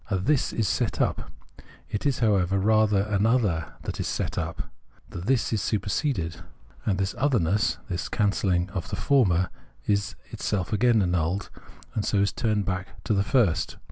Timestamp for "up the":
4.35-5.19